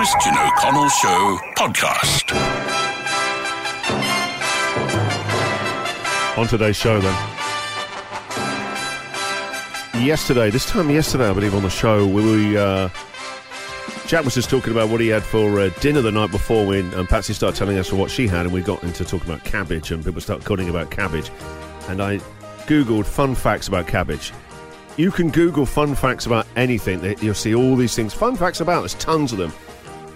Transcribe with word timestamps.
Christian 0.00 0.32
O'Connell 0.34 0.88
Show 0.88 1.38
podcast. 1.56 2.32
On 6.38 6.48
today's 6.48 6.76
show, 6.76 6.98
then. 7.02 7.12
Yesterday, 10.02 10.48
this 10.48 10.64
time 10.64 10.88
yesterday, 10.88 11.28
I 11.28 11.34
believe, 11.34 11.54
on 11.54 11.62
the 11.62 11.68
show, 11.68 12.06
we, 12.06 12.56
uh, 12.56 12.88
Jack 14.06 14.24
was 14.24 14.34
just 14.34 14.48
talking 14.48 14.72
about 14.72 14.88
what 14.88 15.02
he 15.02 15.08
had 15.08 15.22
for 15.22 15.60
uh, 15.60 15.68
dinner 15.80 16.00
the 16.00 16.12
night 16.12 16.30
before 16.30 16.66
when 16.66 16.94
um, 16.94 17.06
Patsy 17.06 17.34
started 17.34 17.58
telling 17.58 17.76
us 17.76 17.92
what 17.92 18.10
she 18.10 18.26
had, 18.26 18.46
and 18.46 18.54
we 18.54 18.62
got 18.62 18.82
into 18.82 19.04
talking 19.04 19.30
about 19.30 19.44
cabbage, 19.44 19.90
and 19.90 20.02
people 20.02 20.22
started 20.22 20.46
calling 20.46 20.70
about 20.70 20.90
cabbage. 20.90 21.30
And 21.88 22.02
I 22.02 22.20
Googled 22.64 23.04
fun 23.04 23.34
facts 23.34 23.68
about 23.68 23.86
cabbage. 23.86 24.32
You 24.96 25.10
can 25.10 25.28
Google 25.28 25.66
fun 25.66 25.94
facts 25.94 26.24
about 26.24 26.46
anything, 26.56 27.04
you'll 27.20 27.34
see 27.34 27.54
all 27.54 27.76
these 27.76 27.94
things. 27.94 28.14
Fun 28.14 28.34
facts 28.34 28.62
about, 28.62 28.80
there's 28.80 28.94
tons 28.94 29.32
of 29.32 29.36
them. 29.38 29.52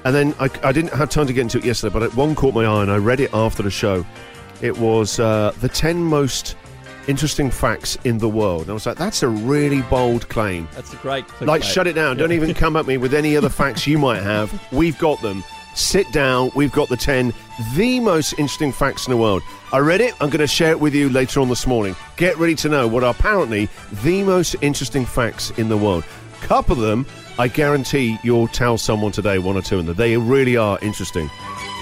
And 0.04 0.14
then 0.14 0.34
I, 0.38 0.50
I 0.62 0.72
didn't 0.72 0.92
have 0.92 1.08
time 1.08 1.26
to 1.26 1.32
get 1.32 1.42
into 1.42 1.58
it 1.58 1.64
yesterday, 1.64 1.92
but 1.98 2.14
one 2.14 2.34
caught 2.34 2.54
my 2.54 2.66
eye, 2.66 2.82
and 2.82 2.90
I 2.90 2.96
read 2.96 3.20
it 3.20 3.32
after 3.32 3.62
the 3.62 3.70
show. 3.70 4.04
It 4.60 4.78
was 4.78 5.18
uh, 5.18 5.52
the 5.60 5.68
10 5.68 6.02
most 6.02 6.56
interesting 7.06 7.50
facts 7.50 7.96
in 8.04 8.18
the 8.18 8.28
world. 8.28 8.62
And 8.62 8.70
I 8.70 8.74
was 8.74 8.86
like, 8.86 8.96
that's 8.96 9.22
a 9.22 9.28
really 9.28 9.82
bold 9.82 10.28
claim. 10.28 10.68
That's 10.74 10.92
a 10.92 10.96
great. 10.96 11.24
Like, 11.40 11.62
shut 11.62 11.86
it 11.86 11.94
down. 11.94 12.16
Don't 12.16 12.32
even 12.32 12.54
come 12.54 12.76
at 12.76 12.86
me 12.86 12.96
with 12.96 13.14
any 13.14 13.36
other 13.36 13.48
facts 13.48 13.86
you 13.86 13.98
might 13.98 14.22
have. 14.22 14.52
We've 14.72 14.98
got 14.98 15.20
them. 15.22 15.44
Sit 15.74 16.10
down. 16.12 16.50
We've 16.54 16.70
got 16.70 16.88
the 16.88 16.96
10, 16.96 17.32
the 17.74 17.98
most 18.00 18.32
interesting 18.34 18.72
facts 18.72 19.06
in 19.06 19.10
the 19.10 19.16
world. 19.16 19.42
I 19.72 19.78
read 19.78 20.00
it. 20.00 20.14
I'm 20.20 20.30
going 20.30 20.38
to 20.38 20.46
share 20.46 20.70
it 20.70 20.78
with 20.78 20.94
you 20.94 21.08
later 21.08 21.40
on 21.40 21.48
this 21.48 21.66
morning. 21.66 21.96
Get 22.16 22.36
ready 22.38 22.54
to 22.56 22.68
know 22.68 22.86
what 22.86 23.02
are 23.02 23.10
apparently 23.10 23.68
the 24.04 24.22
most 24.22 24.54
interesting 24.60 25.04
facts 25.04 25.50
in 25.58 25.68
the 25.68 25.76
world. 25.76 26.04
Couple 26.42 26.76
of 26.76 26.82
them, 26.82 27.06
I 27.38 27.48
guarantee 27.48 28.18
you'll 28.22 28.48
tell 28.48 28.78
someone 28.78 29.10
today, 29.10 29.38
one 29.38 29.56
or 29.56 29.62
two, 29.62 29.80
and 29.80 29.88
that 29.88 29.96
they 29.96 30.16
really 30.16 30.56
are 30.56 30.78
interesting. 30.82 31.28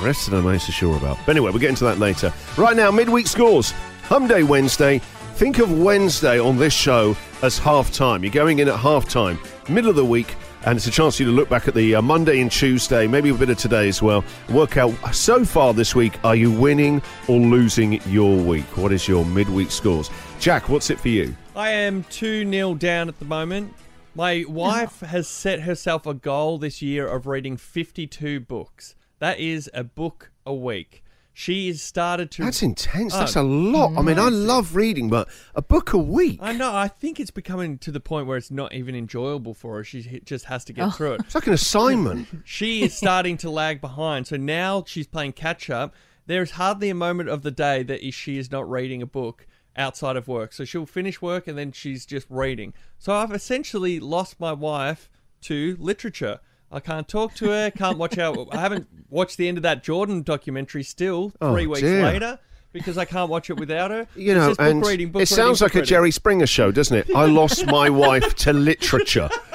The 0.00 0.06
rest 0.06 0.26
of 0.26 0.32
them 0.32 0.46
I'm 0.46 0.52
not 0.52 0.62
so 0.62 0.72
sure 0.72 0.96
about. 0.96 1.18
But 1.26 1.32
anyway, 1.32 1.50
we'll 1.50 1.60
get 1.60 1.68
into 1.68 1.84
that 1.84 1.98
later. 1.98 2.32
Right 2.56 2.74
now, 2.74 2.90
midweek 2.90 3.26
scores. 3.26 3.72
Hum 4.04 4.26
Day 4.26 4.42
Wednesday. 4.42 4.98
Think 5.34 5.58
of 5.58 5.78
Wednesday 5.80 6.38
on 6.38 6.56
this 6.56 6.72
show 6.72 7.16
as 7.42 7.58
half 7.58 7.92
time. 7.92 8.22
You're 8.22 8.32
going 8.32 8.60
in 8.60 8.68
at 8.68 8.76
half 8.76 9.08
time, 9.08 9.38
middle 9.68 9.90
of 9.90 9.96
the 9.96 10.04
week, 10.04 10.36
and 10.64 10.76
it's 10.76 10.86
a 10.86 10.90
chance 10.90 11.16
for 11.16 11.24
you 11.24 11.30
to 11.30 11.34
look 11.34 11.48
back 11.48 11.68
at 11.68 11.74
the 11.74 11.96
uh, 11.96 12.02
Monday 12.02 12.40
and 12.40 12.50
Tuesday, 12.50 13.06
maybe 13.06 13.30
a 13.30 13.34
bit 13.34 13.50
of 13.50 13.58
today 13.58 13.88
as 13.88 14.00
well. 14.02 14.24
Work 14.50 14.76
out 14.76 14.92
so 15.14 15.44
far 15.44 15.74
this 15.74 15.94
week, 15.94 16.18
are 16.24 16.36
you 16.36 16.50
winning 16.50 17.02
or 17.28 17.40
losing 17.40 18.00
your 18.02 18.36
week? 18.36 18.76
What 18.76 18.92
is 18.92 19.08
your 19.08 19.24
midweek 19.24 19.70
scores? 19.70 20.10
Jack, 20.38 20.68
what's 20.68 20.90
it 20.90 21.00
for 21.00 21.08
you? 21.08 21.34
I 21.56 21.70
am 21.70 22.04
2 22.04 22.48
0 22.50 22.74
down 22.74 23.08
at 23.08 23.18
the 23.18 23.24
moment. 23.24 23.74
My 24.14 24.44
wife 24.46 25.00
has 25.00 25.26
set 25.26 25.60
herself 25.60 26.06
a 26.06 26.12
goal 26.12 26.58
this 26.58 26.82
year 26.82 27.08
of 27.08 27.26
reading 27.26 27.56
52 27.56 28.40
books. 28.40 28.94
That 29.20 29.40
is 29.40 29.70
a 29.72 29.84
book 29.84 30.32
a 30.44 30.54
week. 30.54 31.02
She 31.32 31.68
has 31.68 31.80
started 31.80 32.30
to. 32.32 32.44
That's 32.44 32.62
intense. 32.62 33.14
Oh, 33.14 33.20
That's 33.20 33.36
a 33.36 33.42
lot. 33.42 33.96
I 33.96 34.02
mean, 34.02 34.18
I 34.18 34.28
love 34.28 34.76
reading, 34.76 35.08
but 35.08 35.28
a 35.54 35.62
book 35.62 35.94
a 35.94 35.98
week. 35.98 36.40
I 36.42 36.52
know. 36.52 36.74
I 36.74 36.88
think 36.88 37.18
it's 37.18 37.30
becoming 37.30 37.78
to 37.78 37.90
the 37.90 38.00
point 38.00 38.26
where 38.26 38.36
it's 38.36 38.50
not 38.50 38.74
even 38.74 38.94
enjoyable 38.94 39.54
for 39.54 39.76
her. 39.76 39.84
She 39.84 40.02
just 40.26 40.44
has 40.44 40.62
to 40.66 40.74
get 40.74 40.88
oh. 40.88 40.90
through 40.90 41.14
it. 41.14 41.20
It's 41.20 41.34
like 41.34 41.46
an 41.46 41.54
assignment. 41.54 42.28
She 42.44 42.82
is 42.82 42.94
starting 42.94 43.38
to 43.38 43.50
lag 43.50 43.80
behind. 43.80 44.26
So 44.26 44.36
now 44.36 44.84
she's 44.86 45.06
playing 45.06 45.32
catch 45.32 45.70
up. 45.70 45.94
There's 46.26 46.52
hardly 46.52 46.90
a 46.90 46.94
moment 46.94 47.30
of 47.30 47.42
the 47.42 47.50
day 47.50 47.82
that 47.84 48.12
she 48.12 48.36
is 48.36 48.50
not 48.50 48.68
reading 48.68 49.00
a 49.00 49.06
book 49.06 49.46
outside 49.76 50.16
of 50.16 50.28
work. 50.28 50.52
So 50.52 50.64
she'll 50.64 50.86
finish 50.86 51.20
work 51.22 51.46
and 51.46 51.56
then 51.58 51.72
she's 51.72 52.04
just 52.06 52.26
reading. 52.30 52.74
So 52.98 53.12
I've 53.14 53.32
essentially 53.32 54.00
lost 54.00 54.38
my 54.40 54.52
wife 54.52 55.08
to 55.42 55.76
literature. 55.80 56.40
I 56.70 56.80
can't 56.80 57.06
talk 57.06 57.34
to 57.34 57.50
her, 57.50 57.70
can't 57.70 57.98
watch 57.98 58.16
out. 58.18 58.48
I 58.52 58.58
haven't 58.60 58.86
watched 59.10 59.36
the 59.36 59.46
end 59.48 59.58
of 59.58 59.62
that 59.62 59.82
Jordan 59.82 60.22
documentary 60.22 60.82
still, 60.82 61.32
Oh, 61.40 61.52
three 61.52 61.66
weeks 61.66 61.80
dear. 61.80 62.02
later, 62.02 62.38
because 62.72 62.96
I 62.96 63.04
can't 63.04 63.28
watch 63.28 63.50
it 63.50 63.58
without 63.60 63.90
her. 63.90 64.06
You 64.16 64.34
know, 64.34 64.54
and 64.58 64.84
reading, 64.84 65.12
it 65.14 65.26
sounds 65.26 65.60
reading, 65.60 65.64
like 65.66 65.72
book 65.72 65.74
a 65.74 65.78
reading. 65.80 65.84
Jerry 65.88 66.10
Springer 66.10 66.46
show, 66.46 66.70
doesn't 66.72 66.96
it? 66.96 67.14
I 67.14 67.26
lost 67.26 67.66
my 67.66 67.90
wife 67.90 68.34
to 68.36 68.52
literature. 68.54 69.28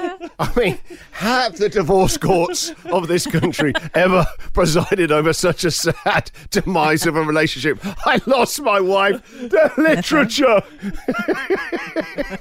I 0.38 0.52
mean, 0.56 0.78
have 1.12 1.56
the 1.56 1.68
divorce 1.68 2.16
courts 2.16 2.72
of 2.86 3.08
this 3.08 3.26
country 3.26 3.72
ever 3.94 4.26
presided 4.52 5.12
over 5.12 5.32
such 5.32 5.64
a 5.64 5.70
sad 5.70 6.30
demise 6.50 7.06
of 7.06 7.16
a 7.16 7.22
relationship? 7.22 7.78
I 8.06 8.20
lost 8.26 8.60
my 8.62 8.80
wife 8.80 9.22
to 9.50 9.72
literature. 9.76 10.62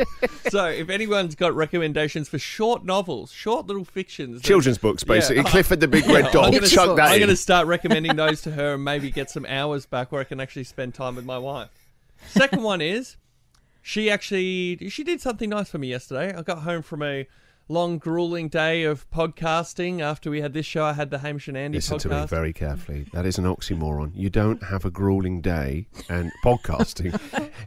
So, 0.49 0.65
if 0.65 0.89
anyone's 0.89 1.35
got 1.35 1.53
recommendations 1.53 2.27
for 2.27 2.39
short 2.39 2.83
novels, 2.83 3.31
short 3.31 3.67
little 3.67 3.85
fictions, 3.85 4.41
that- 4.41 4.47
Children's 4.47 4.79
books, 4.79 5.03
basically. 5.03 5.43
Yeah. 5.43 5.49
Clifford 5.49 5.79
the 5.79 5.87
Big 5.87 6.07
Red 6.07 6.25
I'm 6.25 6.31
Dog. 6.31 6.53
gonna, 6.53 6.67
Chuck 6.67 6.95
that 6.97 7.11
I'm 7.11 7.19
going 7.19 7.29
to 7.29 7.35
start 7.35 7.67
recommending 7.67 8.15
those 8.15 8.41
to 8.41 8.51
her 8.51 8.73
and 8.73 8.83
maybe 8.83 9.11
get 9.11 9.29
some 9.29 9.45
hours 9.45 9.85
back 9.85 10.11
where 10.11 10.21
I 10.21 10.23
can 10.23 10.39
actually 10.39 10.63
spend 10.63 10.95
time 10.95 11.15
with 11.15 11.25
my 11.25 11.37
wife. 11.37 11.69
Second 12.29 12.63
one 12.63 12.81
is 12.81 13.17
she 13.81 14.09
actually 14.09 14.89
she 14.89 15.03
did 15.03 15.21
something 15.21 15.49
nice 15.51 15.69
for 15.69 15.77
me 15.77 15.87
yesterday. 15.89 16.33
I 16.35 16.41
got 16.41 16.59
home 16.59 16.81
from 16.81 17.03
a 17.03 17.27
long 17.69 17.99
grueling 17.99 18.49
day 18.49 18.83
of 18.83 19.09
podcasting 19.11 20.01
after 20.01 20.31
we 20.31 20.41
had 20.41 20.53
this 20.53 20.65
show. 20.65 20.83
I 20.83 20.93
had 20.93 21.11
the 21.11 21.19
Hamish 21.19 21.47
and 21.47 21.55
Andy 21.55 21.77
Listen 21.77 21.99
to 21.99 22.09
me 22.09 22.25
very 22.25 22.51
carefully. 22.51 23.05
That 23.13 23.25
is 23.25 23.37
an 23.37 23.45
oxymoron. 23.45 24.11
You 24.15 24.29
don't 24.31 24.63
have 24.63 24.85
a 24.85 24.91
grueling 24.91 25.39
day 25.39 25.87
and 26.09 26.31
podcasting 26.43 27.17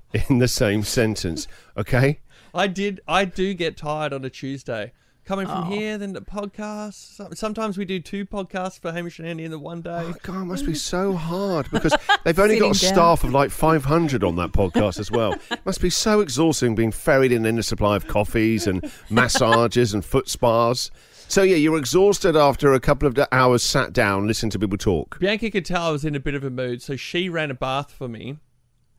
in 0.29 0.39
the 0.39 0.49
same 0.49 0.83
sentence, 0.83 1.47
okay? 1.77 2.19
I 2.53 2.67
did. 2.67 3.01
I 3.07 3.25
do 3.25 3.55
get 3.55 3.77
tired 3.77 4.13
on 4.13 4.25
a 4.25 4.31
Tuesday. 4.31 4.93
Coming 5.25 5.47
Oh. 5.47 5.51
from 5.63 5.71
here, 5.71 5.99
then 5.99 6.15
the 6.15 6.21
podcast. 6.21 7.37
Sometimes 7.37 7.79
we 7.79 7.85
do 7.85 8.01
two 8.01 8.27
podcasts 8.27 8.81
for 8.81 8.91
Hamish 8.93 9.21
and 9.21 9.29
Andy 9.29 9.45
in 9.45 9.53
the 9.53 9.59
one 9.59 9.81
day. 9.81 10.03
Oh, 10.09 10.15
God, 10.23 10.43
it 10.43 10.47
must 10.47 10.67
be 10.67 10.75
so 10.75 11.13
hard 11.13 11.71
because 11.71 11.95
they've 12.25 12.39
only 12.39 12.59
got 12.59 12.77
a 12.77 12.81
down. 12.81 12.93
staff 12.93 13.23
of 13.25 13.33
like 13.33 13.53
500 13.53 14.25
on 14.25 14.35
that 14.37 14.51
podcast 14.51 14.99
as 14.99 15.13
well. 15.13 15.35
It 15.51 15.65
must 15.65 15.81
be 15.81 15.91
so 15.91 16.21
exhausting 16.21 16.75
being 16.75 16.91
ferried 16.91 17.31
in 17.31 17.47
in 17.47 17.57
a 17.57 17.63
supply 17.63 17.95
of 17.95 18.09
coffees 18.09 18.67
and 18.67 18.91
massages 19.11 19.95
and 19.95 20.05
foot 20.05 20.29
spas. 20.29 20.91
So, 21.29 21.43
yeah, 21.45 21.57
you're 21.57 21.79
exhausted 21.79 22.37
after 22.37 22.75
a 22.75 22.81
couple 22.81 23.07
of 23.07 23.17
hours 23.31 23.63
sat 23.63 23.93
down 23.93 24.27
listening 24.27 24.51
to 24.51 24.59
people 24.59 24.77
talk. 24.77 25.19
Bianca 25.21 25.51
could 25.53 25.65
tell 25.65 25.83
I 25.85 25.91
was 25.93 26.05
in 26.05 26.17
a 26.17 26.21
bit 26.21 26.35
of 26.35 26.43
a 26.43 26.51
mood, 26.51 26.83
so 26.83 26.97
she 26.97 27.29
ran 27.29 27.51
a 27.51 27.55
bath 27.55 27.93
for 27.93 28.09
me. 28.09 28.39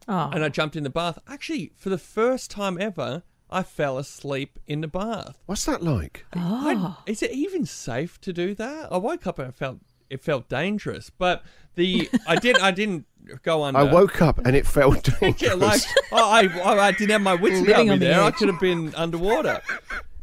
Oh. 0.08 0.30
and 0.34 0.44
I 0.44 0.50
jumped 0.50 0.76
in 0.76 0.84
the 0.84 0.90
bath. 0.90 1.18
Actually, 1.28 1.72
for 1.78 1.90
the 1.90 1.98
first 1.98 2.50
time 2.52 2.78
ever, 2.82 3.24
I 3.53 3.64
fell 3.64 3.97
asleep 3.97 4.59
in 4.68 4.81
the 4.81 4.88
bath. 4.88 5.38
What's 5.46 5.66
that 5.66 5.81
like? 5.84 6.25
I- 6.34 6.75
ah. 6.78 7.03
is 7.06 7.22
it 7.22 7.31
even 7.31 7.66
safe 7.66 8.19
to 8.22 8.34
do 8.34 8.53
that? 8.56 8.91
I 8.91 8.97
woke 8.97 9.28
up 9.28 9.40
and 9.40 9.47
I 9.47 9.52
felt 9.52 9.80
it 10.09 10.22
felt 10.22 10.50
dangerous, 10.50 11.09
but 11.09 11.44
the 11.75 12.09
I 12.28 12.36
didn't 12.36 12.62
I 12.63 12.72
didn't 12.72 13.06
go 13.44 13.63
under. 13.63 13.80
I 13.80 13.84
woke 13.84 14.22
up 14.22 14.40
and 14.46 14.56
it 14.56 14.66
felt 14.68 15.03
dangerous. 15.19 15.42
Yeah, 15.42 15.53
like 15.53 15.81
oh, 16.12 16.30
I, 16.30 16.42
I 16.47 16.88
I 16.88 16.92
didn't 16.92 17.12
have 17.12 17.22
my 17.22 17.36
wits 17.36 17.59
about 17.59 17.68
Living 17.69 17.88
me 17.88 17.94
on 17.94 18.00
the 18.00 18.06
there. 18.08 18.22
I 18.22 18.28
edge. 18.28 18.36
could 18.36 18.50
have 18.50 18.59
been 18.59 18.94
underwater. 18.96 19.62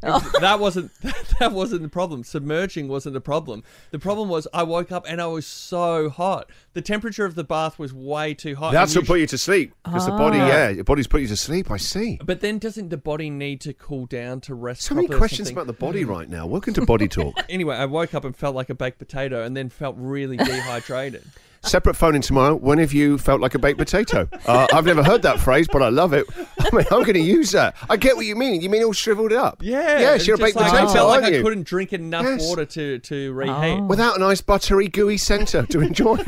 That 0.01 0.59
wasn't 0.61 0.91
that 1.41 1.53
wasn't 1.53 1.83
the 1.83 1.89
problem. 1.89 2.25
Submerging 2.25 2.89
wasn't 2.89 3.13
the 3.15 3.21
problem. 3.21 3.63
The 3.91 3.99
problem 3.99 4.29
was 4.29 4.49
I 4.55 4.63
woke 4.63 4.91
up 4.93 5.05
and 5.09 5.21
I 5.21 5.27
was 5.27 5.47
so 5.47 6.09
hot. 6.09 6.49
The 6.73 6.83
temperature 6.83 7.25
of 7.25 7.35
the 7.35 7.45
bath 7.45 7.79
was 7.79 7.93
way 7.93 8.33
too 8.35 8.55
hot. 8.57 8.73
That's 8.73 8.97
what 8.97 9.07
put 9.07 9.21
you 9.21 9.27
to 9.27 9.39
sleep. 9.39 9.75
Because 9.85 10.07
the 10.07 10.13
body, 10.13 10.39
Ah. 10.39 10.47
yeah, 10.49 10.69
your 10.71 10.85
body's 10.85 11.07
put 11.07 11.21
you 11.21 11.27
to 11.29 11.37
sleep. 11.37 11.71
I 11.71 11.77
see. 11.77 12.19
But 12.25 12.41
then 12.41 12.59
doesn't 12.59 12.89
the 12.89 12.97
body 12.97 13.29
need 13.31 13.61
to 13.63 13.73
cool 13.75 14.07
down 14.07 14.41
to 14.43 14.55
rest? 14.55 14.83
So 14.83 14.95
many 14.95 15.09
questions 15.09 15.51
about 15.51 15.67
the 15.67 15.73
body 15.73 16.05
right 16.05 16.29
now. 16.29 16.47
Welcome 16.47 16.75
to 16.75 16.87
Body 16.87 17.09
Talk. 17.09 17.35
Anyway, 17.49 17.77
I 17.77 17.85
woke 17.87 18.15
up 18.15 18.25
and 18.25 18.35
felt 18.37 18.55
like 18.55 18.71
a 18.71 18.75
baked 18.75 18.99
potato, 18.99 19.45
and 19.45 19.57
then 19.57 19.69
felt 19.69 19.97
really 19.99 20.37
dehydrated. 20.39 21.25
Separate 21.63 21.95
phone 21.95 22.15
in 22.15 22.23
tomorrow. 22.23 22.55
When 22.57 22.79
have 22.79 22.93
you 22.95 23.19
felt 23.19 23.41
like 23.43 23.55
a 23.55 23.59
baked 23.59 23.79
potato? 23.79 24.27
Uh, 24.47 24.67
I've 24.73 24.87
never 24.87 25.05
heard 25.05 25.21
that 25.23 25.39
phrase, 25.41 25.69
but 25.71 25.83
I 25.83 25.91
love 25.91 26.15
it. 26.15 26.25
I 26.59 26.75
mean, 26.75 26.87
I'm 26.91 27.03
going 27.03 27.15
to 27.15 27.21
use 27.21 27.53
that. 27.53 27.77
I 27.91 27.99
get 27.99 28.17
what 28.17 28.25
you 28.25 28.35
mean. 28.35 28.63
You 28.63 28.71
mean 28.71 28.83
all 28.83 28.95
shriveled 28.95 29.33
up? 29.35 29.59
Yeah, 29.63 29.99
Yes, 29.99 30.17
it's 30.21 30.27
you're 30.27 30.37
a 30.37 30.39
baked 30.39 30.57
like, 30.57 30.71
potato, 30.71 30.89
I 30.89 30.93
felt 30.95 31.11
aren't 31.11 31.23
like 31.25 31.33
you? 31.35 31.41
I 31.41 31.43
couldn't 31.43 31.65
drink 31.67 31.93
enough 31.93 32.25
Yes. 32.25 32.49
water 32.49 32.65
to 32.65 32.99
to 33.01 33.33
reheat. 33.35 33.83
Without 33.85 34.17
a 34.17 34.21
nice 34.21 34.41
buttery, 34.41 34.89
gooey 34.89 35.19
centre 35.19 35.67
to 35.67 35.81
enjoy. 35.81 36.17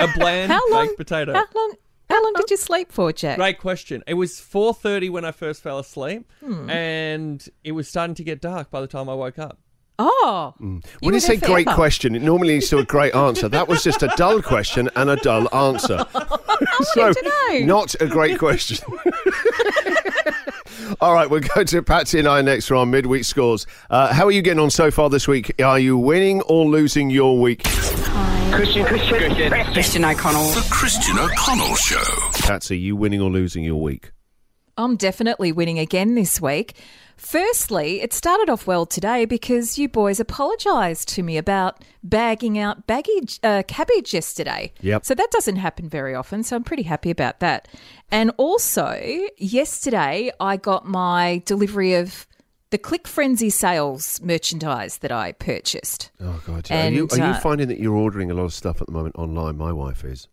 A 0.00 0.08
bland 0.16 0.52
How 0.52 0.60
long? 0.70 0.86
baked 0.86 0.96
potato. 0.98 1.32
How 1.32 1.44
long? 1.54 1.74
How 2.10 2.22
long 2.22 2.32
did 2.36 2.50
you 2.50 2.56
sleep 2.56 2.92
for, 2.92 3.12
Jack? 3.12 3.38
Great 3.38 3.58
question. 3.58 4.02
It 4.06 4.14
was 4.14 4.34
4:30 4.40 5.10
when 5.10 5.24
I 5.24 5.32
first 5.32 5.62
fell 5.62 5.78
asleep, 5.78 6.30
Hmm. 6.40 6.68
and 6.70 7.48
it 7.64 7.72
was 7.72 7.88
starting 7.88 8.14
to 8.16 8.24
get 8.24 8.40
dark 8.40 8.70
by 8.70 8.80
the 8.80 8.86
time 8.86 9.08
I 9.08 9.14
woke 9.14 9.38
up. 9.38 9.58
Oh, 9.98 10.54
when 10.58 10.82
were 11.02 11.12
you 11.12 11.20
say 11.20 11.36
great 11.36 11.64
forever. 11.64 11.76
question, 11.76 12.16
it 12.16 12.22
normally 12.22 12.54
leads 12.54 12.68
to 12.70 12.78
a 12.78 12.84
great 12.84 13.14
answer. 13.14 13.48
That 13.48 13.68
was 13.68 13.84
just 13.84 14.02
a 14.02 14.12
dull 14.16 14.42
question 14.42 14.90
and 14.96 15.08
a 15.08 15.16
dull 15.16 15.54
answer. 15.54 16.04
so, 16.94 17.12
to 17.12 17.32
know. 17.50 17.58
not 17.64 17.94
a 18.00 18.06
great 18.06 18.38
question. 18.38 18.84
All 21.00 21.14
right, 21.14 21.30
we'll 21.30 21.40
go 21.40 21.62
to 21.62 21.82
Patsy 21.82 22.18
and 22.18 22.26
I 22.26 22.42
next 22.42 22.66
for 22.66 22.74
our 22.74 22.86
midweek 22.86 23.24
scores. 23.24 23.66
Uh, 23.88 24.12
how 24.12 24.26
are 24.26 24.32
you 24.32 24.42
getting 24.42 24.60
on 24.60 24.70
so 24.70 24.90
far 24.90 25.08
this 25.08 25.28
week? 25.28 25.52
Are 25.62 25.78
you 25.78 25.96
winning 25.96 26.42
or 26.42 26.66
losing 26.66 27.10
your 27.10 27.40
week? 27.40 27.62
Christian, 27.62 28.84
Christian, 28.84 29.18
Christian. 29.18 29.72
Christian 29.72 30.04
O'Connell. 30.04 30.48
The 30.50 30.66
Christian 30.70 31.18
O'Connell 31.18 31.74
Show. 31.76 32.02
Patsy, 32.46 32.78
you 32.78 32.96
winning 32.96 33.20
or 33.20 33.30
losing 33.30 33.64
your 33.64 33.80
week? 33.80 34.10
I'm 34.76 34.96
definitely 34.96 35.52
winning 35.52 35.78
again 35.78 36.14
this 36.14 36.40
week. 36.40 36.74
Firstly, 37.16 38.00
it 38.00 38.12
started 38.12 38.50
off 38.50 38.66
well 38.66 38.86
today 38.86 39.24
because 39.24 39.78
you 39.78 39.88
boys 39.88 40.18
apologised 40.18 41.08
to 41.10 41.22
me 41.22 41.36
about 41.36 41.84
bagging 42.02 42.58
out 42.58 42.86
baggage, 42.86 43.38
uh, 43.44 43.62
cabbage 43.68 44.12
yesterday. 44.12 44.72
Yep. 44.80 45.04
So 45.04 45.14
that 45.14 45.30
doesn't 45.30 45.56
happen 45.56 45.88
very 45.88 46.14
often. 46.14 46.42
So 46.42 46.56
I'm 46.56 46.64
pretty 46.64 46.82
happy 46.82 47.10
about 47.10 47.40
that. 47.40 47.68
And 48.10 48.32
also, 48.36 49.00
yesterday 49.38 50.32
I 50.40 50.56
got 50.56 50.86
my 50.86 51.42
delivery 51.44 51.94
of 51.94 52.26
the 52.70 52.78
Click 52.78 53.06
Frenzy 53.06 53.50
sales 53.50 54.20
merchandise 54.20 54.98
that 54.98 55.12
I 55.12 55.32
purchased. 55.32 56.10
Oh 56.20 56.42
God! 56.44 56.66
And, 56.70 56.92
are 56.92 56.96
you, 56.96 57.08
are 57.12 57.16
you 57.16 57.22
uh, 57.22 57.38
finding 57.38 57.68
that 57.68 57.78
you're 57.78 57.94
ordering 57.94 58.32
a 58.32 58.34
lot 58.34 58.44
of 58.44 58.52
stuff 58.52 58.80
at 58.80 58.88
the 58.88 58.92
moment 58.92 59.14
online? 59.14 59.56
My 59.56 59.72
wife 59.72 60.04
is. 60.04 60.26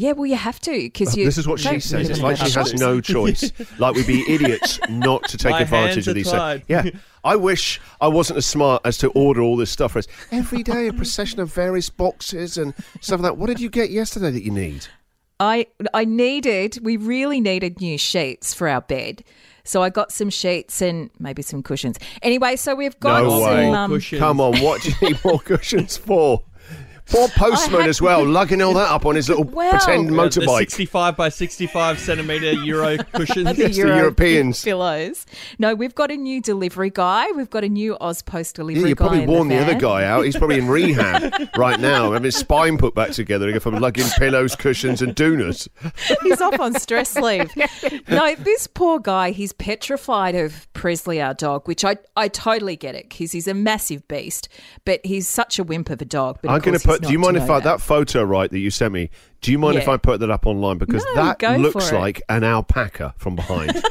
Yeah, 0.00 0.12
well, 0.12 0.26
you 0.26 0.36
have 0.36 0.60
to 0.60 0.70
because 0.70 1.16
you. 1.16 1.24
This 1.24 1.38
is 1.38 1.48
what 1.48 1.58
she 1.58 1.70
don't 1.70 1.82
says. 1.82 2.08
It's 2.08 2.20
like 2.20 2.36
she 2.36 2.52
has 2.52 2.72
no 2.74 3.00
choice. 3.14 3.50
like 3.80 3.96
we'd 3.96 4.06
be 4.06 4.24
idiots 4.32 4.78
not 4.88 5.24
to 5.30 5.36
take 5.36 5.50
My 5.50 5.62
advantage 5.62 6.06
of 6.06 6.12
are 6.12 6.14
these. 6.14 6.30
tied. 6.30 6.62
Yeah, 6.68 6.84
I 7.24 7.34
wish 7.34 7.80
I 8.00 8.06
wasn't 8.06 8.36
as 8.36 8.46
smart 8.46 8.82
as 8.84 8.96
to 8.98 9.08
order 9.10 9.40
all 9.40 9.56
this 9.56 9.72
stuff 9.72 9.92
for 9.92 9.98
us 9.98 10.06
every 10.30 10.62
day. 10.62 10.86
A 10.86 10.92
procession 10.92 11.40
of 11.40 11.52
various 11.52 11.90
boxes 11.90 12.56
and 12.56 12.74
stuff 13.00 13.18
like 13.20 13.32
that. 13.32 13.38
What 13.38 13.48
did 13.48 13.58
you 13.58 13.68
get 13.68 13.90
yesterday 13.90 14.30
that 14.30 14.44
you 14.44 14.52
need? 14.52 14.86
I 15.40 15.66
I 15.92 16.04
needed 16.04 16.78
we 16.82 16.96
really 16.96 17.40
needed 17.40 17.80
new 17.80 17.98
sheets 17.98 18.54
for 18.54 18.68
our 18.68 18.82
bed. 18.82 19.24
So 19.64 19.82
I 19.82 19.90
got 19.90 20.12
some 20.12 20.30
sheets 20.30 20.80
and 20.80 21.10
maybe 21.18 21.42
some 21.42 21.62
cushions. 21.64 21.98
Anyway, 22.22 22.54
so 22.54 22.74
we've 22.76 22.98
got 23.00 23.24
No 23.24 23.30
some 23.30 23.42
way. 23.50 23.70
um, 23.70 23.90
Cushions. 23.90 24.20
Come 24.20 24.40
on, 24.40 24.58
what 24.62 24.80
do 24.80 24.90
you 24.90 25.08
need 25.08 25.18
more 25.24 25.38
cushions 25.44 25.96
for? 25.96 26.44
Poor 27.10 27.28
postman 27.28 27.88
as 27.88 28.00
well, 28.02 28.24
lugging 28.26 28.60
all 28.62 28.74
that 28.74 28.90
up 28.90 29.06
on 29.06 29.14
his 29.16 29.28
little 29.28 29.44
Well- 29.58 29.70
pretend 29.70 30.04
Yeah, 30.04 30.10
the 30.10 30.16
motorbike. 30.16 30.58
65 30.70 31.16
by 31.16 31.28
65 31.28 31.98
centimeter 31.98 32.52
Euro 32.52 32.96
cushions. 33.12 33.46
the 33.46 33.54
Yes, 33.56 33.76
the 33.76 33.86
Europeans. 33.86 34.62
pillows. 34.62 35.26
No, 35.58 35.74
we've 35.74 35.94
got 35.94 36.10
a 36.10 36.16
new 36.16 36.40
delivery 36.40 36.90
guy. 36.90 37.30
We've 37.32 37.50
got 37.50 37.64
a 37.64 37.68
new 37.68 37.96
AusPost 38.00 38.54
delivery 38.54 38.82
Yeah, 38.82 38.88
you 38.88 38.96
probably 38.96 39.22
in 39.22 39.30
worn 39.30 39.48
the, 39.48 39.58
other 39.58 39.74
guy 39.74 40.04
out. 40.04 40.24
He's 40.24 40.36
probably 40.36 40.58
in 40.58 40.68
rehab 40.68 41.48
right 41.56 41.80
now, 41.80 42.12
having 42.12 42.24
his 42.24 42.36
spine 42.36 42.76
put 42.78 42.94
back 42.94 43.10
together 43.12 43.58
from 43.60 43.76
lugging 43.78 44.06
pillows, 44.18 44.54
cushions, 44.54 45.00
and 45.02 45.14
donuts. 45.14 45.68
He's 46.22 46.40
off 46.40 46.60
on 46.60 46.74
stress 46.78 47.16
leave. 47.16 47.50
No, 48.08 48.34
this 48.36 48.66
poor 48.66 48.98
guy, 49.00 49.30
he's 49.30 49.52
petrified 49.52 50.34
of 50.34 50.70
Presley, 50.74 51.20
our 51.20 51.34
dog, 51.34 51.66
which 51.66 51.84
I, 51.84 51.96
I 52.16 52.28
totally 52.28 52.76
get 52.76 52.94
it 52.94 53.08
because 53.08 53.32
he's 53.32 53.48
a 53.48 53.54
massive 53.54 54.06
beast, 54.08 54.48
but 54.84 55.00
he's 55.04 55.26
such 55.28 55.58
a 55.58 55.64
wimp 55.64 55.90
of 55.90 56.00
a 56.02 56.04
dog. 56.04 56.38
But 56.42 56.50
I'm 56.50 56.60
going 56.60 56.78
to 56.78 56.84
course 56.86 56.97
put. 57.00 57.06
Do 57.06 57.12
you 57.12 57.18
mind 57.18 57.36
if 57.36 57.48
I 57.50 57.60
that 57.60 57.80
photo 57.80 58.22
right 58.22 58.50
that 58.50 58.58
you 58.58 58.70
sent 58.70 58.92
me? 58.92 59.10
Do 59.40 59.52
you 59.52 59.58
mind 59.58 59.76
if 59.78 59.88
I 59.88 59.96
put 59.96 60.20
that 60.20 60.30
up 60.30 60.46
online 60.46 60.78
because 60.78 61.04
No, 61.14 61.34
that 61.38 61.60
looks 61.60 61.92
like 61.92 62.22
an 62.28 62.44
alpaca 62.44 63.14
from 63.16 63.36
behind. 63.36 63.70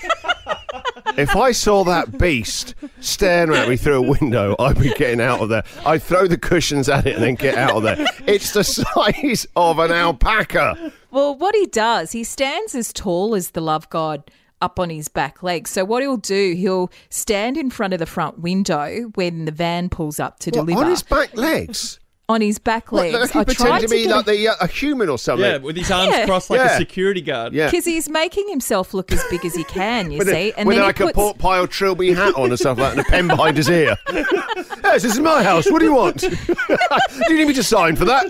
if 1.17 1.35
I 1.35 1.51
saw 1.51 1.83
that 1.85 2.17
beast 2.17 2.75
staring 2.99 3.53
at 3.53 3.69
me 3.69 3.77
through 3.77 3.97
a 3.97 4.01
window, 4.01 4.55
I'd 4.59 4.79
be 4.79 4.93
getting 4.93 5.21
out 5.21 5.39
of 5.41 5.49
there. 5.49 5.63
I'd 5.85 6.03
throw 6.03 6.27
the 6.27 6.37
cushions 6.37 6.89
at 6.89 7.05
it 7.05 7.15
and 7.15 7.23
then 7.23 7.35
get 7.35 7.55
out 7.55 7.71
of 7.75 7.83
there. 7.83 7.97
It's 8.27 8.51
the 8.51 8.63
size 8.63 9.47
of 9.55 9.79
an 9.79 9.91
alpaca. 9.91 10.91
Well, 11.11 11.35
what 11.35 11.55
he 11.55 11.65
does, 11.65 12.11
he 12.11 12.23
stands 12.23 12.75
as 12.75 12.91
tall 12.91 13.35
as 13.35 13.51
the 13.51 13.61
love 13.61 13.89
god 13.89 14.29
up 14.61 14.79
on 14.79 14.89
his 14.89 15.07
back 15.07 15.43
legs. 15.43 15.71
So 15.71 15.85
what 15.85 16.01
he'll 16.01 16.17
do, 16.17 16.53
he'll 16.55 16.91
stand 17.09 17.57
in 17.57 17.69
front 17.69 17.93
of 17.93 17.99
the 17.99 18.05
front 18.05 18.39
window 18.39 19.11
when 19.15 19.45
the 19.45 19.51
van 19.51 19.89
pulls 19.89 20.19
up 20.19 20.39
to 20.39 20.49
What, 20.51 20.65
deliver 20.65 20.83
on 20.85 20.89
his 20.89 21.03
back 21.03 21.35
legs. 21.35 21.99
On 22.29 22.41
his 22.41 22.59
back 22.59 22.91
What, 22.91 23.03
legs. 23.11 23.13
like 23.13 23.31
he 23.31 23.39
I 23.39 23.43
pretended 23.45 23.69
tried 23.69 23.79
to 23.79 23.87
to 23.87 23.91
be 23.93 24.03
get 24.03 24.15
like 24.17 24.25
the, 24.25 24.47
uh, 24.49 24.55
a 24.59 24.67
human 24.67 25.07
or 25.07 25.17
something. 25.17 25.45
Yeah, 25.49 25.57
with 25.57 25.77
his 25.77 25.89
arms 25.89 26.11
Yeah. 26.13 26.25
crossed 26.25 26.49
like 26.49 26.59
Yeah. 26.59 26.75
a 26.75 26.77
security 26.77 27.21
guard. 27.21 27.53
Yeah. 27.53 27.69
because 27.71 27.85
he's 27.85 28.09
making 28.09 28.49
himself 28.49 28.93
look 28.93 29.11
as 29.13 29.23
big 29.29 29.45
as 29.45 29.55
he 29.55 29.63
can. 29.63 30.11
You 30.11 30.17
with, 30.19 30.27
see, 30.27 30.51
a, 30.57 30.65
with 30.65 30.75
he 30.75 30.81
like 30.81 30.99
a 30.99 31.03
puts- 31.05 31.15
pork 31.15 31.37
pile 31.37 31.67
trilby 31.67 32.11
hat 32.11 32.35
on 32.35 32.49
and 32.49 32.59
stuff 32.59 32.77
like 32.77 32.95
that, 32.95 32.97
and 32.97 33.07
a 33.07 33.09
pen 33.09 33.27
behind 33.27 33.55
his 33.55 33.69
ear. 33.69 33.95
yes, 34.13 35.03
this 35.03 35.13
is 35.13 35.19
my 35.21 35.41
house. 35.41 35.71
What 35.71 35.79
do 35.79 35.85
you 35.85 35.93
want? 35.93 36.17
do 36.19 36.29
you 37.29 37.35
need 37.37 37.47
me 37.47 37.53
to 37.53 37.63
sign 37.63 37.95
for 37.95 38.03
that? 38.05 38.25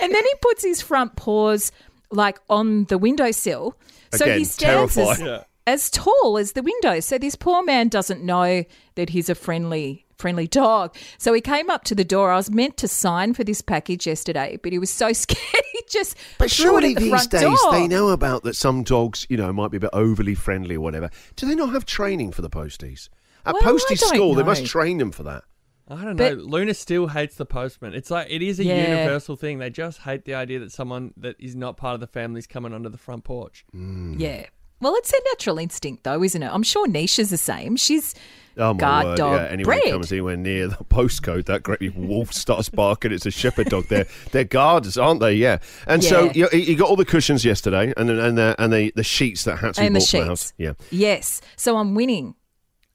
and 0.00 0.14
then 0.14 0.24
he 0.24 0.34
puts 0.40 0.62
his 0.62 0.80
front 0.80 1.16
paws 1.16 1.72
like 2.10 2.38
on 2.48 2.84
the 2.84 2.98
windowsill. 2.98 3.76
So 4.12 4.24
Again, 4.26 4.38
he 4.38 4.44
stands 4.44 4.96
as. 4.96 5.20
Yeah. 5.20 5.42
as 5.66 5.90
tall 5.90 6.38
as 6.38 6.52
the 6.52 6.62
window. 6.62 7.00
So 7.00 7.18
this 7.18 7.34
poor 7.34 7.64
man 7.64 7.88
doesn't 7.88 8.22
know 8.22 8.64
that 8.94 9.08
he's 9.10 9.28
a 9.28 9.34
friendly 9.34 10.04
friendly 10.24 10.46
dog. 10.46 10.96
So 11.18 11.34
he 11.34 11.42
came 11.42 11.68
up 11.68 11.84
to 11.84 11.94
the 11.94 12.02
door. 12.02 12.32
I 12.32 12.36
was 12.36 12.50
meant 12.50 12.78
to 12.78 12.88
sign 12.88 13.34
for 13.34 13.44
this 13.44 13.60
package 13.60 14.06
yesterday, 14.06 14.58
but 14.62 14.72
he 14.72 14.78
was 14.78 14.88
so 14.88 15.12
scared 15.24 15.64
he 15.72 15.82
just 15.90 16.16
But 16.38 16.50
threw 16.50 16.78
it 16.78 16.80
surely 16.80 16.88
at 16.90 16.94
the 16.94 17.00
these 17.02 17.10
front 17.10 17.30
days 17.30 17.42
door. 17.60 17.72
they 17.72 17.86
know 17.86 18.08
about 18.08 18.42
that 18.44 18.56
some 18.56 18.84
dogs, 18.84 19.26
you 19.28 19.36
know, 19.36 19.52
might 19.52 19.70
be 19.70 19.76
a 19.76 19.80
bit 19.80 19.90
overly 19.92 20.34
friendly 20.34 20.76
or 20.76 20.80
whatever. 20.80 21.10
Do 21.36 21.44
they 21.46 21.54
not 21.54 21.74
have 21.74 21.84
training 21.84 22.32
for 22.32 22.40
the 22.40 22.48
posties? 22.48 23.10
At 23.44 23.52
Well, 23.52 23.62
postie 23.64 23.96
don't 23.96 24.14
school, 24.14 24.34
they 24.34 24.42
must 24.42 24.64
train 24.64 24.96
them 24.96 25.12
for 25.12 25.24
that. 25.24 25.44
I 25.86 26.02
don't 26.02 26.16
But- 26.16 26.38
know. 26.38 26.44
Luna 26.44 26.72
still 26.72 27.08
hates 27.08 27.36
the 27.36 27.44
postman. 27.44 27.92
It's 27.92 28.10
like 28.10 28.28
it 28.30 28.40
is 28.40 28.58
a 28.58 28.64
Yeah. 28.64 28.88
universal 28.88 29.36
thing. 29.36 29.58
They 29.58 29.68
just 29.68 29.98
hate 29.98 30.24
the 30.24 30.32
idea 30.34 30.58
that 30.60 30.72
someone 30.72 31.12
that 31.18 31.36
is 31.38 31.54
not 31.54 31.76
part 31.76 31.92
of 31.92 32.00
the 32.00 32.06
family 32.06 32.38
is 32.38 32.46
coming 32.46 32.72
onto 32.72 32.88
the 32.88 32.96
front 32.96 33.24
porch. 33.24 33.66
Hmm. 33.72 34.14
Yeah. 34.18 34.46
Well, 34.84 34.94
it's 34.96 35.12
a 35.12 35.16
natural 35.32 35.58
instinct, 35.58 36.04
though, 36.04 36.22
isn't 36.22 36.42
it? 36.42 36.50
I'm 36.52 36.62
sure 36.62 36.86
Nisha's 36.86 37.30
the 37.30 37.38
same. 37.38 37.74
She's 37.76 38.14
Oh 38.56 38.72
my 38.74 38.78
guard 38.78 39.06
word! 39.06 39.16
dog 39.16 39.40
yeah, 39.40 39.46
anyone 39.48 39.78
bred. 39.80 39.90
comes 39.92 40.12
anywhere 40.12 40.36
near 40.36 40.68
the 40.68 40.76
postcode, 40.84 41.46
that 41.46 41.62
great 41.64 41.96
wolf 41.96 42.32
starts 42.32 42.68
barking. 42.68 43.10
It's 43.10 43.26
a 43.26 43.30
shepherd 43.30 43.68
dog. 43.68 43.86
They're 43.88 44.06
they're 44.30 44.44
guards, 44.44 44.96
aren't 44.96 45.18
they? 45.20 45.32
Yeah. 45.34 45.58
And 45.88 46.04
so 46.04 46.30
you, 46.34 46.48
you 46.52 46.76
got 46.76 46.88
all 46.88 46.96
the 46.96 47.04
cushions 47.04 47.44
yesterday, 47.44 47.92
and 47.96 48.10
and 48.10 48.38
the, 48.38 48.54
and 48.58 48.72
the, 48.72 48.92
the 48.94 49.02
sheets 49.02 49.42
that 49.44 49.56
had 49.56 49.74
to 49.74 49.80
be 49.80 49.86
and 49.86 49.96
the 49.96 50.00
bought 50.00 50.08
from 50.10 50.20
the 50.20 50.26
house. 50.26 50.42
sheets. 50.42 50.52
Yeah. 50.58 50.72
Yes. 50.90 51.40
So 51.56 51.78
I'm 51.78 51.94
winning. 51.96 52.34